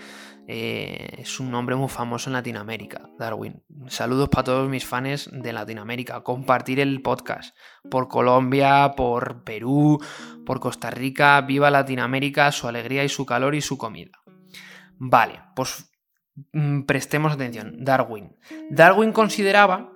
eh, 0.51 1.17
es 1.19 1.39
un 1.39 1.51
nombre 1.51 1.75
muy 1.75 1.89
famoso 1.89 2.31
en 2.31 2.33
Latinoamérica, 2.33 3.07
Darwin. 3.19 3.61
Saludos 3.85 4.29
para 4.29 4.45
todos 4.45 4.67
mis 4.67 4.83
fans 4.83 5.29
de 5.31 5.53
Latinoamérica. 5.53 6.23
Compartir 6.23 6.79
el 6.79 7.03
podcast 7.03 7.55
por 7.87 8.07
Colombia, 8.07 8.93
por 8.97 9.43
Perú, 9.43 10.03
por 10.47 10.59
Costa 10.59 10.89
Rica. 10.89 11.39
Viva 11.41 11.69
Latinoamérica, 11.69 12.51
su 12.51 12.67
alegría 12.67 13.03
y 13.03 13.09
su 13.09 13.27
calor 13.27 13.53
y 13.53 13.61
su 13.61 13.77
comida. 13.77 14.23
Vale, 14.97 15.39
pues 15.55 15.91
mm, 16.53 16.81
prestemos 16.81 17.33
atención. 17.33 17.83
Darwin. 17.83 18.35
Darwin 18.71 19.11
consideraba 19.11 19.91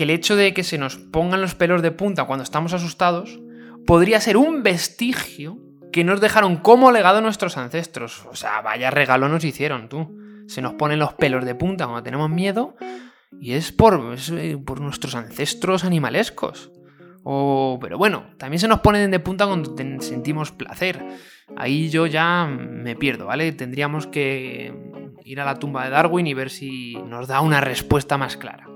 que 0.00 0.04
el 0.04 0.10
hecho 0.10 0.34
de 0.34 0.54
que 0.54 0.64
se 0.64 0.78
nos 0.78 0.96
pongan 0.96 1.42
los 1.42 1.54
pelos 1.54 1.82
de 1.82 1.90
punta 1.90 2.24
cuando 2.24 2.42
estamos 2.42 2.72
asustados 2.72 3.38
podría 3.86 4.18
ser 4.18 4.38
un 4.38 4.62
vestigio 4.62 5.58
que 5.92 6.04
nos 6.04 6.22
dejaron 6.22 6.56
como 6.56 6.90
legado 6.90 7.20
nuestros 7.20 7.58
ancestros. 7.58 8.24
O 8.30 8.34
sea, 8.34 8.62
vaya 8.62 8.90
regalo 8.90 9.28
nos 9.28 9.44
hicieron, 9.44 9.90
tú. 9.90 10.18
Se 10.46 10.62
nos 10.62 10.72
ponen 10.72 11.00
los 11.00 11.12
pelos 11.12 11.44
de 11.44 11.54
punta 11.54 11.84
cuando 11.84 12.02
tenemos 12.02 12.30
miedo 12.30 12.76
y 13.42 13.52
es 13.52 13.72
por, 13.72 14.16
eh, 14.32 14.56
por 14.56 14.80
nuestros 14.80 15.14
ancestros 15.14 15.84
animalescos. 15.84 16.72
O, 17.22 17.78
pero 17.78 17.98
bueno, 17.98 18.24
también 18.38 18.58
se 18.58 18.68
nos 18.68 18.80
ponen 18.80 19.10
de 19.10 19.20
punta 19.20 19.46
cuando 19.46 19.76
sentimos 20.00 20.50
placer. 20.50 21.04
Ahí 21.58 21.90
yo 21.90 22.06
ya 22.06 22.46
me 22.46 22.96
pierdo, 22.96 23.26
¿vale? 23.26 23.52
Tendríamos 23.52 24.06
que 24.06 24.74
ir 25.26 25.40
a 25.40 25.44
la 25.44 25.56
tumba 25.56 25.84
de 25.84 25.90
Darwin 25.90 26.26
y 26.26 26.32
ver 26.32 26.48
si 26.48 26.94
nos 27.06 27.28
da 27.28 27.42
una 27.42 27.60
respuesta 27.60 28.16
más 28.16 28.38
clara. 28.38 28.69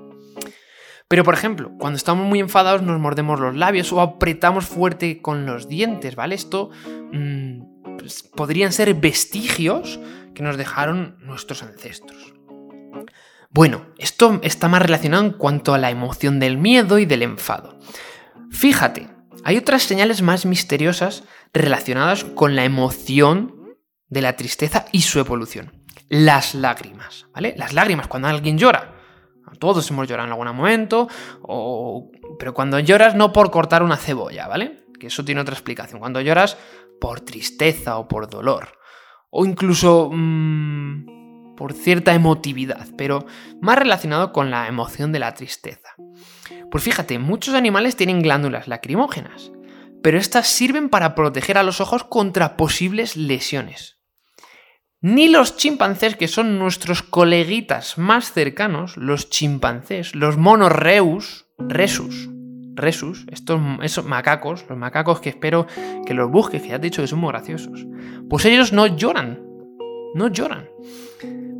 Pero 1.08 1.25
por 1.25 1.34
ejemplo, 1.34 1.73
cuando 1.78 1.96
estamos 1.96 2.26
muy 2.26 2.40
enfadados 2.40 2.82
nos 2.82 2.99
mordemos 2.99 3.38
los 3.38 3.54
labios 3.54 3.92
o 3.92 4.00
apretamos 4.00 4.66
fuerte 4.66 5.20
con 5.20 5.46
los 5.46 5.68
dientes, 5.68 6.16
¿vale? 6.16 6.34
Esto 6.34 6.70
mm, 7.12 7.99
pues, 7.99 8.23
podrían 8.23 8.73
ser 8.73 8.94
vestigios 8.94 10.00
que 10.34 10.42
nos 10.42 10.56
dejaron 10.56 11.16
nuestros 11.20 11.62
ancestros. 11.62 12.34
Bueno, 13.50 13.87
esto 13.99 14.40
está 14.42 14.68
más 14.68 14.82
relacionado 14.82 15.25
en 15.25 15.32
cuanto 15.32 15.75
a 15.75 15.78
la 15.78 15.90
emoción 15.90 16.40
del 16.40 16.58
miedo 16.58 16.99
y 16.99 17.06
del 17.06 17.23
enfado. 17.23 17.78
Fíjate, 18.50 19.08
hay 19.44 19.58
otras 19.58 19.84
señales 19.84 20.23
más 20.23 20.44
misteriosas 20.44 21.23
relacionadas 21.52 22.25
con 22.25 22.56
la 22.56 22.64
emoción 22.64 23.76
de 24.08 24.23
la 24.23 24.37
tristeza 24.37 24.87
y 24.90 25.02
su 25.02 25.20
evolución. 25.20 25.84
Las 26.08 26.54
lágrimas, 26.54 27.26
¿vale? 27.32 27.54
Las 27.56 27.73
lágrimas, 27.73 28.08
cuando 28.08 28.28
alguien 28.28 28.58
llora, 28.58 28.93
todos 29.64 29.90
hemos 29.90 30.06
llorado 30.06 30.26
en 30.26 30.33
algún 30.33 30.54
momento, 30.54 31.09
pero 32.38 32.52
cuando 32.52 32.78
lloras 32.80 33.14
no 33.14 33.33
por 33.33 33.50
cortar 33.50 33.83
una 33.83 33.97
cebolla, 33.97 34.47
¿vale? 34.47 34.85
Que 35.00 35.06
eso 35.06 35.25
tiene 35.25 35.40
otra 35.40 35.54
explicación. 35.54 36.00
Cuando 36.00 36.21
lloras 36.21 36.59
por 37.00 37.23
tristeza 37.23 37.97
o 37.97 38.06
por 38.06 38.28
dolor, 38.28 38.78
o 39.30 39.47
incluso 39.47 40.11
mm, 40.12 41.54
por 41.56 41.73
cierta 41.73 42.12
emotividad, 42.12 42.87
pero 42.99 43.25
más 43.62 43.78
relacionado 43.78 44.33
con 44.33 44.50
la 44.50 44.68
emoción 44.68 45.12
de 45.12 45.21
la 45.21 45.33
tristeza. 45.33 45.94
Pues 46.71 46.85
fíjate, 46.85 47.18
muchos 47.18 47.54
animales 47.54 47.97
tienen 47.97 48.21
glándulas 48.21 48.68
lacrimógenas, 48.68 49.50
pero 50.02 50.18
estas 50.18 50.47
sirven 50.47 50.90
para 50.90 51.14
proteger 51.14 51.56
a 51.56 51.62
los 51.62 51.80
ojos 51.80 52.04
contra 52.04 52.59
posibles 52.59 53.16
lesiones 53.16 53.94
ni 55.04 55.28
los 55.28 55.58
chimpancés, 55.58 56.16
que 56.16 56.28
son 56.28 56.58
nuestros 56.58 57.02
coleguitas 57.02 57.99
más 57.99 58.32
cercanos, 58.32 58.96
los 58.96 59.28
chimpancés, 59.28 60.14
los 60.14 60.38
monos 60.38 60.73
reus, 60.73 61.44
resus, 61.58 62.30
resus, 62.75 63.26
estos 63.30 63.61
esos 63.82 64.06
macacos, 64.06 64.64
los 64.66 64.78
macacos 64.78 65.20
que 65.20 65.28
espero 65.28 65.66
que 66.06 66.14
los 66.14 66.30
busques, 66.30 66.62
que 66.62 66.68
ya 66.68 66.80
te 66.80 66.87
he 66.87 66.90
dicho 66.90 67.02
que 67.02 67.08
son 67.08 67.18
muy 67.18 67.28
graciosos, 67.28 67.87
pues 68.30 68.46
ellos 68.46 68.73
no 68.73 68.87
lloran, 68.87 69.46
no 70.14 70.28
lloran. 70.28 70.70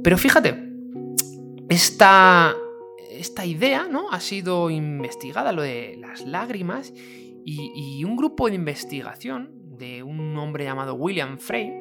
Pero 0.03 0.17
fíjate, 0.17 0.73
esta, 1.69 2.55
esta 3.11 3.45
idea 3.45 3.87
¿no? 3.91 4.11
ha 4.11 4.21
sido 4.21 4.71
investigada, 4.71 5.53
lo 5.53 5.61
de 5.61 5.99
las 6.01 6.23
lágrimas, 6.23 6.95
y, 7.45 7.73
y 7.75 8.05
un 8.05 8.17
grupo 8.17 8.49
de 8.49 8.55
investigación 8.55 9.51
de 9.77 10.03
un 10.03 10.35
hombre 10.39 10.65
llamado 10.65 10.95
William 10.95 11.37
Frey, 11.37 11.75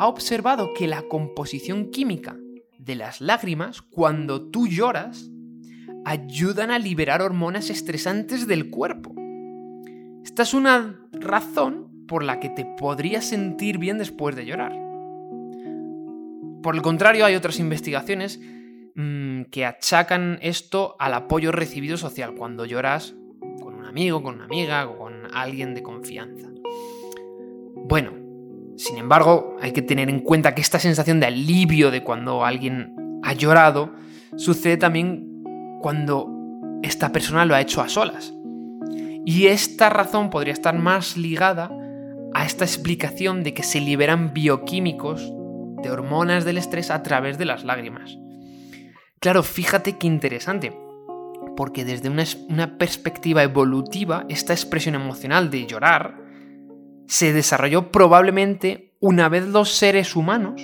ha 0.00 0.06
observado 0.06 0.72
que 0.72 0.86
la 0.86 1.02
composición 1.02 1.90
química 1.90 2.34
de 2.78 2.94
las 2.94 3.20
lágrimas, 3.20 3.82
cuando 3.82 4.48
tú 4.50 4.66
lloras, 4.66 5.30
ayudan 6.06 6.70
a 6.70 6.78
liberar 6.78 7.20
hormonas 7.20 7.68
estresantes 7.68 8.46
del 8.46 8.70
cuerpo. 8.70 9.14
Esta 10.24 10.44
es 10.44 10.54
una 10.54 10.98
razón 11.12 12.06
por 12.08 12.24
la 12.24 12.40
que 12.40 12.48
te 12.48 12.64
podrías 12.64 13.26
sentir 13.26 13.76
bien 13.76 13.98
después 13.98 14.34
de 14.34 14.46
llorar. 14.46 14.72
Por 16.62 16.74
el 16.74 16.80
contrario, 16.80 17.26
hay 17.26 17.34
otras 17.34 17.58
investigaciones 17.58 18.40
mm, 18.94 19.42
que 19.50 19.66
achacan 19.66 20.38
esto 20.40 20.96
al 20.98 21.12
apoyo 21.12 21.52
recibido 21.52 21.98
social 21.98 22.34
cuando 22.36 22.64
lloras 22.64 23.14
con 23.62 23.74
un 23.74 23.84
amigo, 23.84 24.22
con 24.22 24.36
una 24.36 24.44
amiga 24.46 24.88
con 24.96 25.26
alguien 25.34 25.74
de 25.74 25.82
confianza. 25.82 26.48
Bueno, 27.74 28.19
sin 28.80 28.96
embargo, 28.96 29.58
hay 29.60 29.72
que 29.72 29.82
tener 29.82 30.08
en 30.08 30.20
cuenta 30.20 30.54
que 30.54 30.62
esta 30.62 30.78
sensación 30.78 31.20
de 31.20 31.26
alivio 31.26 31.90
de 31.90 32.02
cuando 32.02 32.46
alguien 32.46 33.20
ha 33.22 33.34
llorado 33.34 33.92
sucede 34.36 34.78
también 34.78 35.44
cuando 35.82 36.30
esta 36.82 37.12
persona 37.12 37.44
lo 37.44 37.54
ha 37.54 37.60
hecho 37.60 37.82
a 37.82 37.90
solas. 37.90 38.32
Y 39.26 39.48
esta 39.48 39.90
razón 39.90 40.30
podría 40.30 40.54
estar 40.54 40.78
más 40.78 41.18
ligada 41.18 41.70
a 42.32 42.46
esta 42.46 42.64
explicación 42.64 43.42
de 43.42 43.52
que 43.52 43.64
se 43.64 43.82
liberan 43.82 44.32
bioquímicos 44.32 45.30
de 45.82 45.90
hormonas 45.90 46.46
del 46.46 46.56
estrés 46.56 46.90
a 46.90 47.02
través 47.02 47.36
de 47.36 47.44
las 47.44 47.64
lágrimas. 47.64 48.16
Claro, 49.18 49.42
fíjate 49.42 49.98
qué 49.98 50.06
interesante, 50.06 50.72
porque 51.54 51.84
desde 51.84 52.08
una, 52.08 52.24
una 52.48 52.78
perspectiva 52.78 53.42
evolutiva, 53.42 54.24
esta 54.30 54.54
expresión 54.54 54.94
emocional 54.94 55.50
de 55.50 55.66
llorar 55.66 56.19
se 57.10 57.32
desarrolló 57.32 57.90
probablemente 57.90 58.94
una 59.00 59.28
vez 59.28 59.48
los 59.48 59.74
seres 59.74 60.14
humanos 60.14 60.62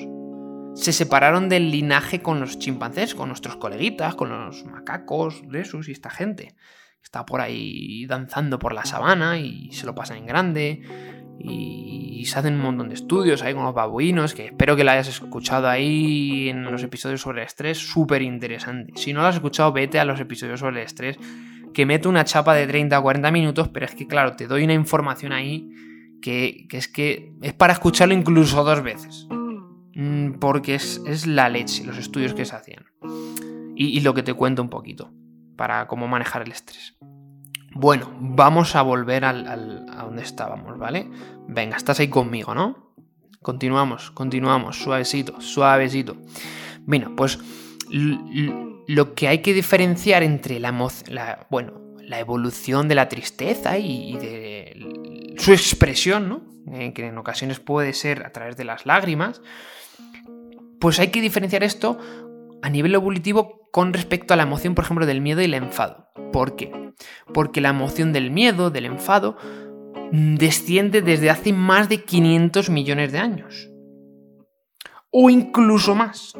se 0.76 0.92
separaron 0.92 1.48
del 1.48 1.72
linaje 1.72 2.22
con 2.22 2.38
los 2.38 2.60
chimpancés, 2.60 3.16
con 3.16 3.28
nuestros 3.28 3.56
coleguitas, 3.56 4.14
con 4.14 4.28
los 4.28 4.64
macacos, 4.64 5.42
resus 5.48 5.88
y 5.88 5.92
esta 5.92 6.10
gente. 6.10 6.54
Está 7.02 7.26
por 7.26 7.40
ahí 7.40 8.06
danzando 8.06 8.60
por 8.60 8.74
la 8.74 8.84
sabana 8.84 9.38
y 9.38 9.72
se 9.72 9.86
lo 9.86 9.94
pasan 9.94 10.18
en 10.18 10.26
grande. 10.26 10.82
Y 11.38 12.24
se 12.26 12.38
hacen 12.38 12.54
un 12.54 12.60
montón 12.60 12.90
de 12.90 12.94
estudios 12.94 13.42
ahí 13.42 13.52
con 13.54 13.64
los 13.64 13.74
babuinos, 13.74 14.34
que 14.34 14.46
espero 14.46 14.76
que 14.76 14.84
la 14.84 14.92
hayas 14.92 15.08
escuchado 15.08 15.68
ahí 15.68 16.48
en 16.48 16.62
los 16.62 16.82
episodios 16.82 17.22
sobre 17.22 17.40
el 17.40 17.46
estrés, 17.46 17.78
súper 17.78 18.22
interesante. 18.22 18.92
Si 18.96 19.12
no 19.12 19.22
lo 19.22 19.28
has 19.28 19.36
escuchado, 19.36 19.72
vete 19.72 19.98
a 19.98 20.04
los 20.04 20.20
episodios 20.20 20.60
sobre 20.60 20.80
el 20.80 20.86
estrés, 20.86 21.18
que 21.72 21.86
meto 21.86 22.08
una 22.08 22.24
chapa 22.24 22.54
de 22.54 22.66
30 22.66 22.96
a 22.96 23.00
40 23.00 23.30
minutos, 23.32 23.68
pero 23.68 23.86
es 23.86 23.94
que 23.94 24.06
claro, 24.06 24.36
te 24.36 24.46
doy 24.46 24.64
una 24.64 24.74
información 24.74 25.32
ahí 25.32 25.72
que, 26.20 26.66
es 26.70 26.88
que 26.88 27.32
es 27.42 27.52
para 27.52 27.72
escucharlo 27.72 28.14
incluso 28.14 28.62
dos 28.64 28.82
veces. 28.82 29.26
Mm, 29.94 30.34
porque 30.40 30.74
es, 30.74 31.26
la 31.26 31.48
leche, 31.48 31.84
los 31.84 31.96
estudios 31.96 32.34
que 32.34 32.44
se 32.44 32.54
hacían. 32.54 32.84
Y, 33.74 34.00
lo 34.00 34.14
que 34.14 34.22
te 34.22 34.34
cuento 34.34 34.62
un 34.62 34.70
poquito, 34.70 35.10
para 35.56 35.86
cómo 35.86 36.08
manejar 36.08 36.42
el 36.42 36.52
estrés. 36.52 36.96
Bueno, 37.72 38.10
vamos 38.20 38.74
a 38.74 38.82
volver 38.82 39.24
al, 39.24 39.46
a 39.90 40.04
donde 40.04 40.22
estábamos, 40.22 40.78
¿vale? 40.78 41.10
Venga, 41.46 41.76
estás 41.76 42.00
ahí 42.00 42.08
conmigo, 42.08 42.54
¿no? 42.54 42.94
Continuamos, 43.42 44.10
continuamos, 44.10 44.78
suavecito, 44.78 45.40
suavecito. 45.40 46.16
Bueno, 46.86 47.14
pues 47.14 47.38
lo 47.90 49.14
que 49.14 49.28
hay 49.28 49.38
que 49.38 49.54
diferenciar 49.54 50.22
entre 50.22 50.58
la, 50.58 50.72
la, 51.08 51.46
bueno, 51.50 51.85
la 52.06 52.20
evolución 52.20 52.88
de 52.88 52.94
la 52.94 53.08
tristeza 53.08 53.78
y 53.78 54.16
de 54.16 55.34
su 55.38 55.52
expresión, 55.52 56.28
¿no? 56.28 56.42
Eh, 56.72 56.92
que 56.92 57.06
en 57.06 57.18
ocasiones 57.18 57.60
puede 57.60 57.92
ser 57.92 58.26
a 58.26 58.32
través 58.32 58.56
de 58.56 58.64
las 58.64 58.86
lágrimas, 58.86 59.40
pues 60.80 60.98
hay 60.98 61.08
que 61.08 61.20
diferenciar 61.20 61.62
esto 61.62 61.98
a 62.62 62.70
nivel 62.70 62.94
evolutivo 62.94 63.68
con 63.70 63.92
respecto 63.92 64.34
a 64.34 64.36
la 64.36 64.42
emoción, 64.42 64.74
por 64.74 64.84
ejemplo, 64.84 65.06
del 65.06 65.20
miedo 65.20 65.40
y 65.40 65.44
el 65.44 65.54
enfado. 65.54 66.08
¿Por 66.32 66.56
qué? 66.56 66.72
Porque 67.32 67.60
la 67.60 67.68
emoción 67.68 68.12
del 68.12 68.30
miedo, 68.30 68.70
del 68.70 68.86
enfado, 68.86 69.36
desciende 70.10 71.02
desde 71.02 71.30
hace 71.30 71.52
más 71.52 71.88
de 71.88 72.02
500 72.02 72.70
millones 72.70 73.12
de 73.12 73.18
años. 73.18 73.68
O 75.10 75.30
incluso 75.30 75.94
más. 75.94 76.34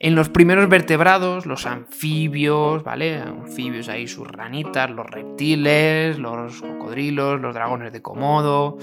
En 0.00 0.14
los 0.14 0.28
primeros 0.28 0.68
vertebrados, 0.68 1.44
los 1.44 1.66
anfibios, 1.66 2.84
¿vale? 2.84 3.18
Anfibios 3.18 3.88
ahí, 3.88 4.06
sus 4.06 4.28
ranitas, 4.28 4.88
los 4.90 5.04
reptiles, 5.04 6.20
los 6.20 6.60
cocodrilos, 6.60 7.40
los 7.40 7.52
dragones 7.52 7.92
de 7.92 8.00
Komodo, 8.00 8.78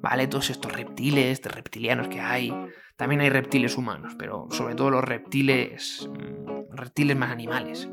¿vale? 0.00 0.28
Todos 0.28 0.50
estos 0.50 0.72
reptiles, 0.72 1.42
de 1.42 1.48
reptilianos 1.48 2.06
que 2.06 2.20
hay. 2.20 2.54
También 2.94 3.22
hay 3.22 3.30
reptiles 3.30 3.76
humanos, 3.76 4.14
pero 4.16 4.46
sobre 4.52 4.76
todo 4.76 4.90
los 4.90 5.02
reptiles, 5.02 6.08
mm, 6.08 6.76
reptiles 6.76 7.16
más 7.16 7.32
animales. 7.32 7.88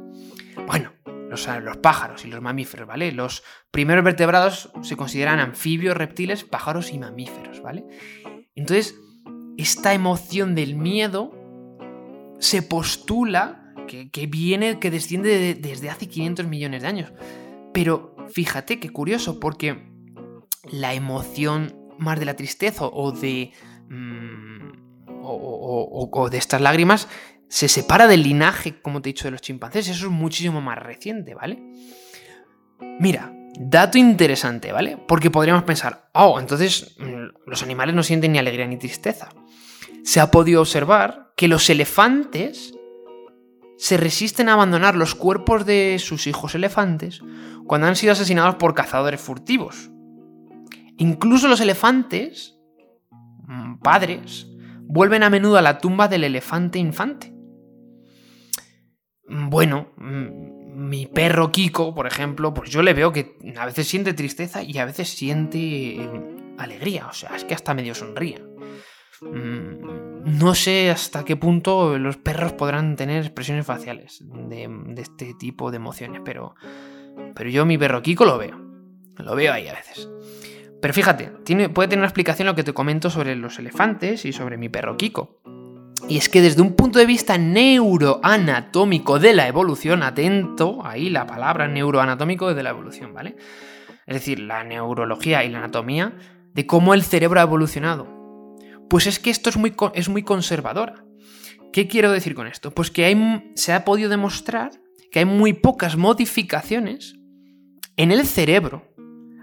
Bueno, 0.68 0.94
los, 1.28 1.48
los, 1.64 1.78
pájaros 1.78 2.24
y 2.24 2.28
los 2.28 2.40
mamíferos, 2.40 2.88
¿vale? 2.88 3.12
Los 3.12 3.44
primeros 3.72 4.04
vertebrados 4.04 4.72
se 4.84 4.96
consideran 4.96 5.40
anfibios, 5.40 5.98
reptiles, 5.98 6.44
pájaros 6.44 6.94
y 6.94 7.00
mamíferos, 7.00 7.64
¿vale? 7.64 7.84
Entonces, 8.54 8.96
esta 9.58 9.96
emoción 9.96 10.54
del 10.54 10.76
miedo 10.76 11.39
se 12.40 12.62
postula 12.62 13.74
que, 13.88 14.28
viene, 14.28 14.80
que 14.80 14.92
desciende 14.92 15.56
desde 15.56 15.90
hace 15.90 16.08
500 16.08 16.48
millones 16.48 16.82
de 16.82 16.88
años. 16.88 17.12
Pero 17.74 18.16
fíjate 18.32 18.80
qué 18.80 18.90
curioso, 18.90 19.40
porque 19.40 19.90
la 20.72 20.94
emoción 20.94 21.76
más 21.98 22.20
de 22.20 22.26
la 22.26 22.36
tristeza 22.36 22.86
o 22.86 23.12
de. 23.12 23.52
Mm, 23.90 24.50
o, 25.22 26.30
de 26.32 26.38
estas 26.38 26.62
lágrimas 26.62 27.08
se 27.50 27.68
separa 27.68 28.08
del 28.08 28.24
linaje, 28.24 28.82
como 28.82 29.02
te 29.02 29.10
he 29.10 29.14
dicho, 29.14 29.26
de 29.26 29.32
los 29.32 29.42
chimpancés. 29.42 29.88
Eso 29.90 30.06
es 30.06 30.12
muchísimo 30.12 30.62
más 30.62 30.78
reciente, 30.78 31.36
¿vale? 31.36 31.62
Mira, 33.00 33.34
dato 33.60 33.98
interesante, 33.98 34.72
¿vale? 34.72 34.98
Porque 35.08 35.30
podríamos 35.30 35.64
pensar, 35.64 36.10
oh, 36.14 36.40
entonces 36.40 36.96
mm, 37.00 37.50
los 37.50 37.62
animales 37.64 37.96
no 37.96 38.04
sienten 38.04 38.32
ni 38.32 38.40
alegría 38.40 38.66
ni 38.66 38.78
tristeza. 38.78 39.30
Se 40.10 40.20
ha 40.20 40.32
podido 40.32 40.62
observar 40.62 41.34
que 41.38 41.48
los 41.48 41.70
elefantes 41.70 42.74
se 43.78 43.96
resisten 43.96 44.50
a 44.50 44.54
abandonar 44.54 44.96
los 44.96 45.14
cuerpos 45.14 45.68
de 45.68 45.98
sus 46.00 46.26
hijos 46.26 46.56
elefantes 46.56 47.22
cuando 47.68 47.86
han 47.86 47.96
sido 47.96 48.14
asesinados 48.14 48.56
por 48.56 48.74
cazadores 48.74 49.22
furtivos. 49.22 49.92
Incluso 50.98 51.48
los 51.48 51.62
elefantes, 51.62 52.58
mm, 53.44 53.82
padres, 53.84 54.48
vuelven 54.82 55.22
a 55.22 55.30
menudo 55.30 55.60
a 55.60 55.62
la 55.62 55.78
tumba 55.78 56.08
del 56.08 56.24
elefante 56.24 56.80
infante. 56.80 57.32
Mm, 59.28 59.50
bueno, 59.52 59.92
mm, 59.98 60.90
mi 60.90 61.06
perro 61.06 61.52
Kiko, 61.52 61.94
por 61.94 62.08
ejemplo, 62.08 62.52
pues 62.52 62.72
yo 62.72 62.82
le 62.82 62.96
veo 62.96 63.14
que 63.14 63.38
a 63.56 63.68
veces 63.68 63.88
siente 63.88 64.16
tristeza 64.16 64.64
y 64.64 64.76
a 64.80 64.86
veces 64.86 65.08
siente 65.08 66.00
alegría, 66.58 67.06
o 67.06 67.14
sea, 67.14 67.36
es 67.36 67.46
que 67.46 67.54
hasta 67.54 67.76
medio 67.76 67.94
sonríe. 67.94 68.49
No 69.22 70.56
sé 70.56 70.90
hasta 70.90 71.26
qué 71.26 71.36
punto 71.36 71.98
los 71.98 72.18
perros 72.18 72.54
podrán 72.54 72.96
tener 72.96 73.24
expresiones 73.24 73.66
faciales 73.66 74.24
de, 74.24 74.70
este 74.98 75.34
tipo 75.34 75.72
de 75.72 75.78
emociones, 75.78 76.22
pero, 76.24 76.56
pero 77.36 77.50
yo 77.50 77.66
mi 77.66 77.78
perro 77.78 78.02
Kiko 78.02 78.26
lo 78.26 78.38
veo. 78.38 78.60
Lo 79.18 79.36
veo 79.36 79.52
ahí 79.54 79.68
a 79.68 79.74
veces. 79.74 80.10
Pero 80.82 80.94
fíjate, 80.94 81.32
tiene, 81.44 81.70
puede 81.70 81.90
tener 81.90 82.02
una 82.02 82.08
explicación 82.08 82.46
lo 82.46 82.56
que 82.56 82.64
te 82.64 82.74
comento 82.74 83.10
sobre 83.10 83.36
los 83.36 83.60
elefantes 83.60 84.24
y 84.24 84.32
sobre 84.32 84.58
mi 84.58 84.70
perro 84.70 84.96
Kiko. 84.96 85.42
Y 86.08 86.18
es 86.18 86.30
que 86.30 86.42
desde 86.42 86.62
un 86.62 86.76
punto 86.76 87.00
de 87.00 87.06
vista 87.06 87.38
neuroanatómico 87.38 89.20
de 89.20 89.34
la 89.34 89.48
evolución, 89.48 90.02
atento, 90.04 90.80
ahí 90.86 91.10
la 91.10 91.28
palabra 91.28 91.68
neuroanatómico 91.68 92.54
de 92.54 92.64
la 92.64 92.70
evolución, 92.70 93.14
¿vale? 93.14 93.36
Es 94.08 94.16
decir, 94.16 94.40
la 94.40 94.64
neurología 94.64 95.44
y 95.44 95.50
la 95.50 95.60
anatomía 95.60 96.14
de 96.54 96.66
cómo 96.66 96.94
el 96.94 97.04
cerebro 97.04 97.40
ha 97.40 97.44
evolucionado. 97.44 98.19
Pues 98.90 99.08
es 99.08 99.20
que 99.20 99.30
esto 99.30 99.50
es 99.50 99.58
muy, 99.58 99.74
es 99.94 100.10
muy 100.10 100.24
conservadora. 100.24 101.06
¿Qué 101.72 101.88
quiero 101.88 102.12
decir 102.12 102.34
con 102.34 102.48
esto? 102.48 102.72
Pues 102.72 102.90
que 102.90 103.06
hay, 103.06 103.52
se 103.56 103.74
ha 103.74 103.86
podido 103.86 104.10
demostrar 104.10 104.72
que 105.12 105.20
hay 105.20 105.26
muy 105.26 105.54
pocas 105.54 105.96
modificaciones 105.96 107.16
en 107.96 108.12
el 108.12 108.26
cerebro, 108.26 108.88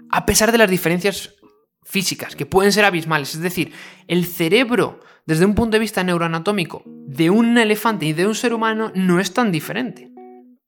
a 0.09 0.25
pesar 0.25 0.51
de 0.51 0.57
las 0.57 0.69
diferencias 0.69 1.35
físicas, 1.83 2.35
que 2.35 2.45
pueden 2.45 2.73
ser 2.73 2.85
abismales. 2.85 3.35
Es 3.35 3.41
decir, 3.41 3.71
el 4.07 4.25
cerebro, 4.25 4.99
desde 5.25 5.45
un 5.45 5.55
punto 5.55 5.75
de 5.75 5.79
vista 5.79 6.03
neuroanatómico, 6.03 6.83
de 6.85 7.29
un 7.29 7.57
elefante 7.57 8.05
y 8.05 8.13
de 8.13 8.27
un 8.27 8.35
ser 8.35 8.53
humano, 8.53 8.91
no 8.95 9.19
es 9.19 9.33
tan 9.33 9.51
diferente. 9.51 10.11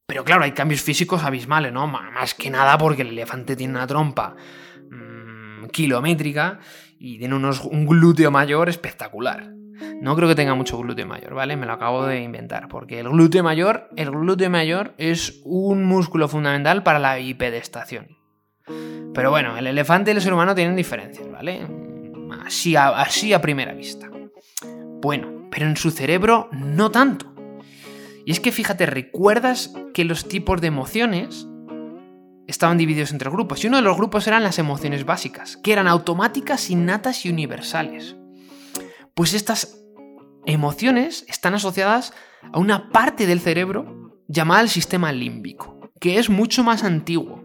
Pero 0.06 0.24
claro, 0.24 0.44
hay 0.44 0.52
cambios 0.52 0.80
físicos 0.80 1.22
abismales, 1.22 1.72
¿no? 1.72 1.86
Más 1.86 2.34
que 2.34 2.50
nada 2.50 2.76
porque 2.78 3.02
el 3.02 3.08
elefante 3.08 3.54
tiene 3.54 3.74
una 3.74 3.86
trompa 3.86 4.34
mmm, 4.90 5.66
kilométrica 5.66 6.58
y 7.02 7.18
tiene 7.18 7.34
unos, 7.34 7.64
un 7.64 7.86
glúteo 7.86 8.30
mayor 8.30 8.68
espectacular. 8.68 9.54
No 10.02 10.14
creo 10.14 10.28
que 10.28 10.34
tenga 10.34 10.54
mucho 10.54 10.76
glúteo 10.76 11.06
mayor, 11.06 11.32
¿vale? 11.32 11.56
Me 11.56 11.64
lo 11.64 11.72
acabo 11.72 12.04
de 12.04 12.20
inventar, 12.20 12.68
porque 12.68 13.00
el 13.00 13.08
glúteo 13.08 13.42
mayor, 13.42 13.88
el 13.96 14.10
glúteo 14.10 14.50
mayor 14.50 14.92
es 14.98 15.40
un 15.46 15.84
músculo 15.84 16.28
fundamental 16.28 16.82
para 16.82 16.98
la 16.98 17.16
bipedestación. 17.16 18.18
Pero 19.14 19.30
bueno, 19.30 19.56
el 19.56 19.66
elefante 19.66 20.10
y 20.10 20.14
el 20.14 20.20
ser 20.20 20.34
humano 20.34 20.54
tienen 20.54 20.76
diferencias, 20.76 21.28
¿vale? 21.32 21.66
Así 22.44 22.76
así 22.76 23.32
a 23.32 23.40
primera 23.40 23.72
vista. 23.72 24.10
Bueno, 25.00 25.48
pero 25.50 25.66
en 25.66 25.78
su 25.78 25.90
cerebro 25.90 26.50
no 26.52 26.90
tanto. 26.90 27.32
Y 28.26 28.32
es 28.32 28.40
que 28.40 28.52
fíjate, 28.52 28.84
¿recuerdas 28.84 29.72
que 29.94 30.04
los 30.04 30.28
tipos 30.28 30.60
de 30.60 30.66
emociones 30.66 31.46
estaban 32.50 32.78
divididos 32.78 33.12
entre 33.12 33.30
grupos, 33.30 33.62
y 33.62 33.68
uno 33.68 33.76
de 33.76 33.82
los 33.82 33.96
grupos 33.96 34.26
eran 34.26 34.42
las 34.42 34.58
emociones 34.58 35.04
básicas, 35.04 35.56
que 35.56 35.72
eran 35.72 35.86
automáticas, 35.86 36.70
innatas 36.70 37.24
y 37.24 37.30
universales. 37.30 38.16
Pues 39.14 39.34
estas 39.34 39.78
emociones 40.46 41.24
están 41.28 41.54
asociadas 41.54 42.12
a 42.52 42.58
una 42.58 42.90
parte 42.90 43.26
del 43.26 43.40
cerebro 43.40 44.20
llamada 44.28 44.62
el 44.62 44.68
sistema 44.68 45.12
límbico, 45.12 45.92
que 46.00 46.18
es 46.18 46.30
mucho 46.30 46.64
más 46.64 46.84
antiguo. 46.84 47.44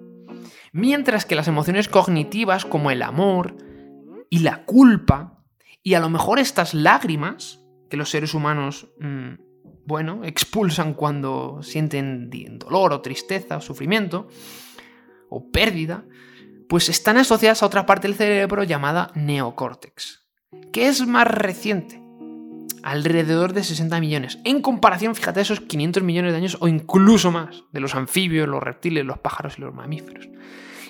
Mientras 0.72 1.26
que 1.26 1.36
las 1.36 1.48
emociones 1.48 1.88
cognitivas 1.88 2.66
como 2.66 2.92
el 2.92 3.02
amor 3.02 3.56
y 4.30 4.40
la 4.40 4.66
culpa, 4.66 5.44
y 5.84 5.94
a 5.94 6.00
lo 6.00 6.10
mejor 6.10 6.40
estas 6.40 6.74
lágrimas 6.74 7.64
que 7.90 7.98
los 7.98 8.10
seres 8.10 8.34
humanos, 8.34 8.88
mm, 9.00 9.36
bueno, 9.86 10.24
expulsan 10.24 10.94
cuando 10.96 11.62
sienten 11.62 12.30
dolor 12.58 12.92
o 12.92 13.02
tristeza 13.02 13.58
o 13.58 13.62
sufrimiento, 13.62 14.28
o 15.30 15.50
pérdida, 15.52 16.06
pues 16.68 16.90
están 16.90 17.18
asociadas 17.18 17.62
a 17.62 17.66
otra 17.66 17.86
parte 17.86 18.08
del 18.08 18.18
cerebro 18.18 18.64
llamada 18.64 19.12
neocórtex, 19.16 20.26
que 20.72 20.88
es 20.88 21.06
más 21.06 21.28
reciente, 21.28 22.02
alrededor 22.84 23.54
de 23.54 23.64
60 23.64 24.00
millones, 24.00 24.40
en 24.44 24.62
comparación, 24.62 25.16
fíjate, 25.16 25.40
a 25.40 25.44
esos 25.44 25.62
500 25.62 26.04
millones 26.04 26.32
de 26.32 26.38
años 26.38 26.58
o 26.60 26.68
incluso 26.68 27.32
más 27.32 27.64
de 27.72 27.80
los 27.80 27.96
anfibios, 27.96 28.48
los 28.48 28.62
reptiles, 28.62 29.06
los 29.06 29.20
pájaros 29.20 29.58
y 29.58 29.62
los 29.62 29.74
mamíferos. 29.74 30.30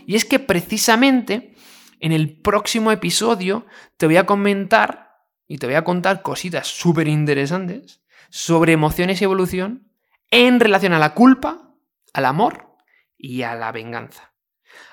Y 0.06 0.15
es 0.15 0.26
que 0.26 0.39
precisamente 0.39 1.56
en 2.00 2.12
el 2.12 2.38
próximo 2.38 2.91
episodio 2.91 3.65
te 3.98 4.06
voy 4.06 4.17
a 4.17 4.26
comentar 4.26 5.06
y 5.48 5.58
te 5.58 5.67
voy 5.67 5.76
a 5.76 5.84
contar 5.84 6.21
cositas 6.21 6.67
súper 6.67 7.08
interesantes 7.08 8.02
sobre 8.30 8.74
emociones 8.74 9.21
y 9.21 9.24
evolución 9.24 9.88
en 10.32 10.60
relación 10.60 10.93
a 10.93 11.00
la 11.00 11.13
culpa, 11.13 11.71
al 12.13 12.26
amor 12.26 12.75
y 13.17 13.43
a 13.43 13.56
la 13.56 13.71
venganza. 13.71 14.34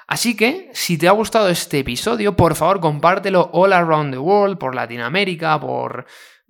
Así 0.07 0.37
que, 0.37 0.71
si 0.75 0.99
te 0.99 1.09
ha 1.09 1.13
gustado 1.13 1.49
este 1.49 1.81
episodio, 1.81 2.37
por 2.37 2.55
favor 2.55 2.81
compártelo 2.81 3.51
all 3.53 3.73
around 3.73 4.13
the 4.13 4.19
world, 4.19 4.59
por 4.59 4.75
Latinoamérica, 4.75 5.59
por 5.59 6.07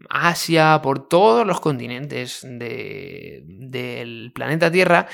Asia, 0.08 0.80
por 0.82 1.08
todos 1.08 1.46
los 1.46 1.60
continentes 1.60 2.40
del 2.42 4.32
planeta 4.34 4.70
Tierra. 4.70 5.06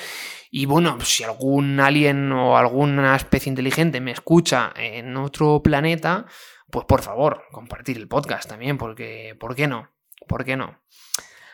Y 0.50 0.66
bueno, 0.66 0.98
si 1.00 1.24
algún 1.24 1.78
alien 1.78 2.32
o 2.32 2.56
alguna 2.56 3.14
especie 3.16 3.50
inteligente 3.50 4.00
me 4.00 4.12
escucha 4.12 4.72
en 4.76 5.16
otro 5.16 5.62
planeta, 5.62 6.24
pues 6.70 6.86
por 6.86 7.02
favor, 7.02 7.44
compartir 7.52 7.98
el 7.98 8.08
podcast 8.08 8.48
también, 8.48 8.78
porque 8.78 9.36
¿por 9.38 9.54
qué 9.54 9.66
no? 9.66 9.90
¿Por 10.26 10.44
qué 10.44 10.56
no? 10.56 10.80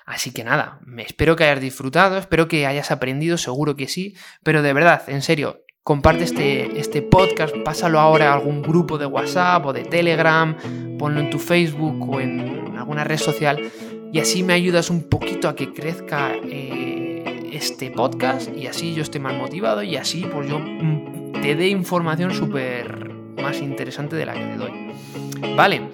Así 0.04 0.32
que 0.32 0.44
nada, 0.44 0.80
me 0.84 1.02
espero 1.02 1.34
que 1.34 1.44
hayas 1.44 1.60
disfrutado, 1.60 2.18
espero 2.18 2.46
que 2.46 2.66
hayas 2.66 2.90
aprendido, 2.90 3.38
seguro 3.38 3.74
que 3.74 3.88
sí, 3.88 4.14
pero 4.42 4.60
de 4.60 4.72
verdad, 4.74 5.02
en 5.08 5.22
serio, 5.22 5.64
comparte 5.82 6.24
este, 6.24 6.78
este 6.78 7.00
podcast, 7.00 7.54
pásalo 7.64 8.00
ahora 8.00 8.30
a 8.30 8.34
algún 8.34 8.62
grupo 8.62 8.98
de 8.98 9.06
WhatsApp 9.06 9.64
o 9.64 9.72
de 9.72 9.84
Telegram, 9.84 10.56
ponlo 10.98 11.20
en 11.20 11.30
tu 11.30 11.38
Facebook 11.38 12.10
o 12.10 12.20
en 12.20 12.76
alguna 12.76 13.04
red 13.04 13.18
social 13.18 13.70
y 14.14 14.20
así 14.20 14.42
me 14.42 14.52
ayudas 14.52 14.90
un 14.90 15.08
poquito 15.08 15.48
a 15.48 15.56
que 15.56 15.72
crezca 15.72 16.32
eh, 16.44 17.50
este 17.52 17.90
podcast 17.90 18.48
y 18.56 18.66
así 18.66 18.94
yo 18.94 19.02
esté 19.02 19.18
más 19.18 19.34
motivado 19.34 19.82
y 19.82 19.96
así 19.96 20.24
pues 20.32 20.48
yo 20.48 20.60
mm, 20.60 21.40
te 21.42 21.56
dé 21.56 21.68
información 21.68 22.32
súper 22.32 23.12
más 23.42 23.60
interesante 23.60 24.16
de 24.16 24.26
la 24.26 24.34
que 24.34 24.44
te 24.44 24.56
doy. 24.56 24.72
Vale, 25.56 25.88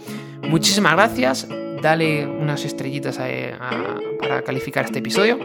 muchísimas 0.48 0.92
gracias 0.92 1.48
dale 1.80 2.26
unas 2.26 2.64
estrellitas 2.64 3.18
para 4.18 4.42
calificar 4.42 4.84
este 4.84 4.98
episodio. 5.00 5.38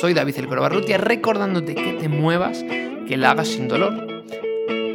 Soy 0.00 0.14
David 0.14 0.38
El 0.38 0.46
Barrutia, 0.46 0.98
recordándote 0.98 1.74
que 1.74 1.92
te 1.94 2.08
muevas, 2.08 2.64
que 3.06 3.16
la 3.16 3.32
hagas 3.32 3.48
sin 3.48 3.68
dolor 3.68 4.22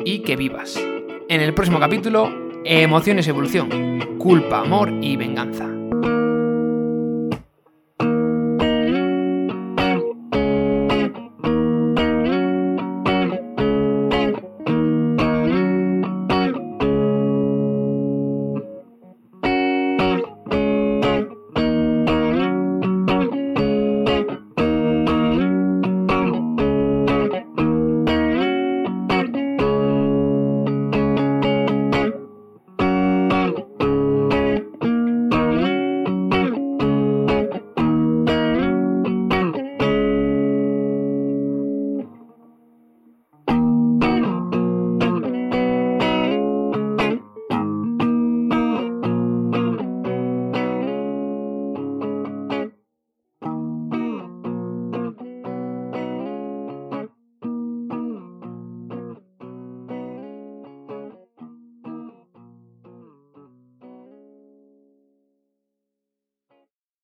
y 0.06 0.20
que 0.20 0.36
vivas. 0.36 0.80
En 1.28 1.42
el 1.42 1.54
próximo 1.54 1.80
capítulo, 1.80 2.30
emociones, 2.64 3.28
evolución, 3.28 4.18
culpa, 4.18 4.60
amor 4.60 4.92
y 5.02 5.16
venganza. 5.18 5.75